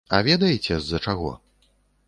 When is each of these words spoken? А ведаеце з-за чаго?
А 0.17 0.21
ведаеце 0.27 0.71
з-за 0.79 1.03
чаго? 1.09 1.31